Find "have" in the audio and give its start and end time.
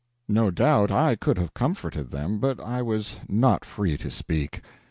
1.37-1.53